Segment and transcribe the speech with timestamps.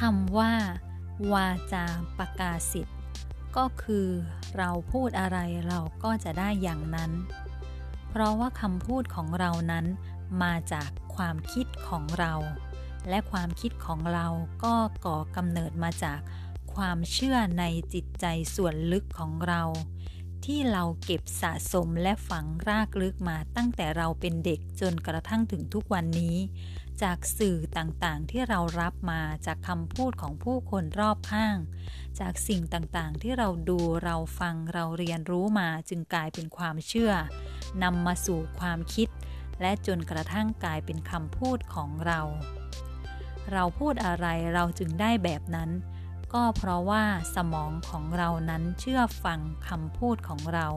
[0.00, 0.52] คำว่า
[1.32, 1.84] วาจา
[2.18, 2.98] ประกาศสิทธ์
[3.56, 4.08] ก็คือ
[4.56, 5.38] เราพูดอะไร
[5.68, 7.10] เราก็จะได้อย่างนั้น
[8.08, 9.86] เพราะว่าคำพูดของเรานั้น
[10.42, 12.34] มาจากความคิดของเรา
[13.08, 14.26] และความคิดของเรา
[14.64, 14.74] ก็
[15.06, 16.20] ก่อกำเนิดมาจาก
[16.74, 17.64] ความเชื่อใน
[17.94, 19.62] จิตใจส่วนลึกของเรา
[20.44, 26.36] ที่เราเก็บสะสมและฝังรากลึกมาตั้งแต่เราเป็นเด็กจนกระทั่งถึงทุกวันนี้
[27.02, 31.56] จากสื่อต่างๆที่เรารับมาจากคำพูดของผู้คนรอบข้าง
[32.20, 37.12] จากสิ่งต่างๆที่เราดูเราฟังเราเรียนรู้มาจึงกลายเป็นความเชื่อ
[37.82, 39.08] นำมาสู่ความคิด
[39.60, 42.20] และจนกระทั่งกลายเป็นคำพูดของเรา
[43.52, 45.70] เราพูดอะไรเราจึงได้แบบนั้น
[46.34, 50.68] ก็เพราะว่าสมองของเรานั้นเชื่อฟังคำพูดของเรา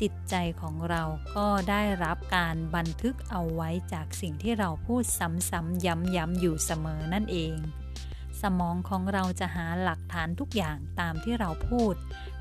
[0.00, 1.02] จิตใจของเรา
[1.36, 7.56] ก็ได้รับการบันทึกเอาไว้จากสิ่งที่เราพูดซ้ำๆย้ำๆอยู่เสมอนั่นเอง
[8.42, 11.94] สมองของเราจะหาหลักฐานทุกอย่างตามที่เราพูด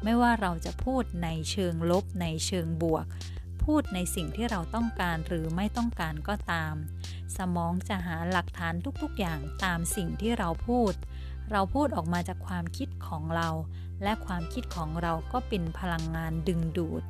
[0.04, 3.06] ไม่ว่าเราจะพูดในเชิงลบในเชิงบวก
[3.64, 6.76] พูดในสิ่งที่เราต้องการหรือไม่ต้องการก็ตาม
[7.38, 10.94] สมองจะหาหลักฐานทุกๆอย่างตามสิ่งที่เราพูด
[11.52, 13.50] เราพูดออกมาจากความคิดของเรา
[14.04, 17.04] และความคิดของเราก็เป็นพลังงานดึงดูด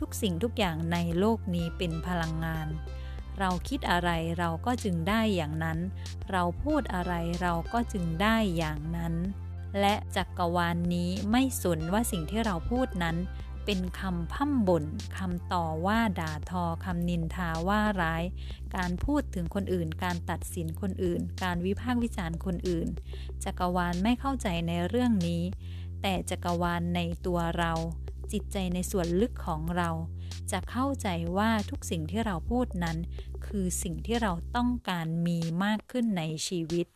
[0.00, 2.66] ทุกสิ่งทุกอย่างในโลกนี้เป็นพลังงาน
[3.38, 5.78] เราคิดอะไรเราก็จึงได้อย่างนั้น
[6.30, 9.14] เราพูดอะไรเราก็จึงได้อย่างนั้น
[9.80, 13.16] และจักกรวาลนนี้ไม่สนว่าสิ่งที่เราพูดนั้น
[13.70, 14.84] เป็นคำพั่มบ่น
[15.16, 18.24] คำต่อว่าด่าทอคำนินทาว่าร้าย
[18.76, 22.88] การพูดถึงคนอื่น การตัดสินคนอื่น การวิพากษ์วิจารณ์คนอื่น
[23.44, 25.42] จักรวาลไม่เข้าใจในเรื่องนี้
[26.02, 27.72] แต่จักรวาลในตัวเรา
[28.32, 29.90] จิตใจในส่วนลึกของเรา
[30.50, 32.96] จะเข้าใจว่าทุกสิ่งที่เราพูดนั้น
[33.46, 36.86] คือสิ่งที่เราต้องการมีมากขึ้นในชีวิต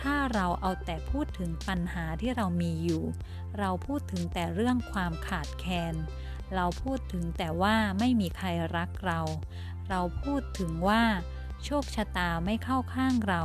[0.00, 3.02] ถ้าเราเอาแต่พูดถึงปัญหาที่เรามีอยู่
[3.58, 5.94] เราพูดถึงแต่เรื่องความขาดแคลน
[6.54, 9.20] เราพูดถึงแต่ว่าไม่มีใครรักเรา
[9.88, 11.02] เราพูดถึงว่า
[11.64, 13.42] โชคชะตาไม่เข้าข้างเรา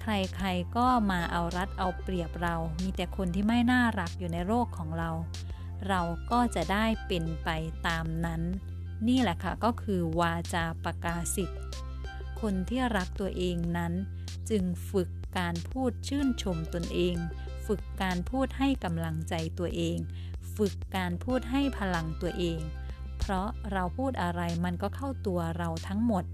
[0.00, 5.10] ใครๆก็มาเอารัดเอาเปรียบเรา มีแต่คนที่ไม่น่ารักอยู่ในโลกของเรา
[5.88, 6.00] เรา
[6.30, 7.48] ก็จะได้เป็นไป
[7.86, 8.42] ตามนั้น
[9.08, 11.60] นี่แหละค่ะก็คือวาจาประกาศสิทธิ์
[12.40, 13.92] คนที่รักตัวเองนั้น
[14.50, 17.16] จึงฝึกการพูดชื่นชมตนเอง
[17.66, 19.98] ฝึกการพูดให้กำลังใจตัวเอง
[20.56, 22.60] ฝึกการพูดให้พลังตัวเอง
[23.18, 26.24] เพราะเราพูดอะไรมันก็เข้าตัวเราทั้งหมด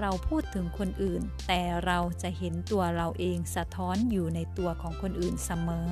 [0.00, 5.86] เราพูดถึงคนอื่น แต่เราจะเห็นตัวเราเองสะท้อนอยู่ในตัวของคนอื่นเสมอ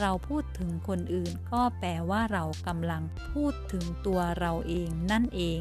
[0.00, 5.60] เราพูดถึงคนอื่นก็แปลว่าเรากำลังพูดถึงตัวเราเองนั่นเอง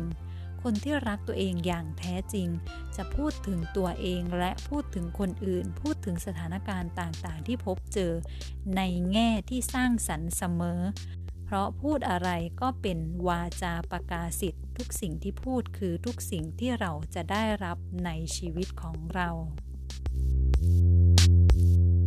[0.63, 2.47] คนที่รักตัวเองอย่างแท้จริง
[2.95, 8.13] จะพูดถึงตัวเองและพูดถึงคนอื่น พูดถึงสถานการณ์ต่างๆ ที่พบเจอ
[8.75, 8.81] ใน
[9.11, 10.81] แง่ที่สร้างสรรค์เสมอ
[11.45, 12.29] เพราะพูดอะไร
[12.61, 19.29] ก็เป็นวาจาประกาศสิทธิ์ทุกสิ่งที่พูดคือทุกสิ่งที่เราจะได้รับในชีวิตของเรา
[20.63, 22.02] thank you